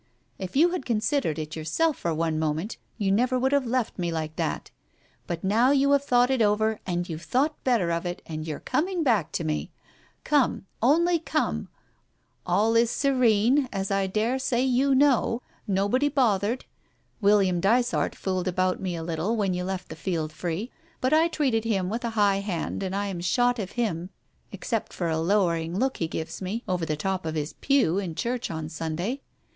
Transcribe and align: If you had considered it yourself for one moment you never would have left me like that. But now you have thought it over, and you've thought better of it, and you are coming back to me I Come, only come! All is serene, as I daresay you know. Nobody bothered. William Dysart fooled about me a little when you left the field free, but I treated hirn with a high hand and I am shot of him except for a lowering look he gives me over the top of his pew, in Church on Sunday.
If 0.39 0.55
you 0.55 0.69
had 0.69 0.83
considered 0.83 1.37
it 1.37 1.55
yourself 1.55 1.95
for 1.95 2.11
one 2.11 2.39
moment 2.39 2.77
you 2.97 3.11
never 3.11 3.37
would 3.37 3.51
have 3.51 3.67
left 3.67 3.99
me 3.99 4.11
like 4.11 4.35
that. 4.35 4.71
But 5.27 5.43
now 5.43 5.69
you 5.69 5.91
have 5.91 6.03
thought 6.03 6.31
it 6.31 6.41
over, 6.41 6.79
and 6.87 7.07
you've 7.07 7.21
thought 7.21 7.63
better 7.63 7.91
of 7.91 8.03
it, 8.03 8.23
and 8.25 8.47
you 8.47 8.55
are 8.55 8.59
coming 8.61 9.03
back 9.03 9.31
to 9.33 9.43
me 9.43 9.69
I 9.69 9.79
Come, 10.23 10.65
only 10.81 11.19
come! 11.19 11.67
All 12.47 12.75
is 12.75 12.89
serene, 12.89 13.69
as 13.71 13.91
I 13.91 14.07
daresay 14.07 14.61
you 14.63 14.95
know. 14.95 15.43
Nobody 15.67 16.09
bothered. 16.09 16.65
William 17.21 17.59
Dysart 17.59 18.15
fooled 18.15 18.47
about 18.47 18.79
me 18.79 18.95
a 18.95 19.03
little 19.03 19.35
when 19.35 19.53
you 19.53 19.63
left 19.63 19.89
the 19.89 19.95
field 19.95 20.31
free, 20.33 20.71
but 20.99 21.13
I 21.13 21.27
treated 21.27 21.63
hirn 21.63 21.89
with 21.89 22.03
a 22.03 22.09
high 22.17 22.37
hand 22.39 22.81
and 22.81 22.95
I 22.95 23.05
am 23.05 23.21
shot 23.21 23.59
of 23.59 23.73
him 23.73 24.09
except 24.51 24.93
for 24.93 25.09
a 25.09 25.19
lowering 25.19 25.77
look 25.77 25.97
he 25.97 26.07
gives 26.07 26.41
me 26.41 26.63
over 26.67 26.87
the 26.87 26.97
top 26.97 27.23
of 27.23 27.35
his 27.35 27.53
pew, 27.53 27.99
in 27.99 28.15
Church 28.15 28.49
on 28.49 28.67
Sunday. 28.67 29.21